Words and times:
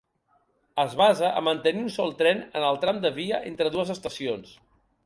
Es 0.83 0.95
basa 1.01 1.29
a 1.29 1.43
mantenir 1.49 1.83
un 1.83 1.91
sol 1.99 2.17
tren 2.23 2.43
en 2.61 2.67
el 2.71 2.83
tram 2.87 3.05
de 3.05 3.17
via 3.21 3.45
entre 3.53 3.73
dues 3.79 3.95
estacions. 3.99 4.61